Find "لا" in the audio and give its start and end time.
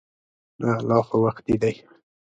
0.87-0.97